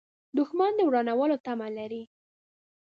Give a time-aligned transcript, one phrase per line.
[0.37, 2.03] دښمن د ورانولو تمه لري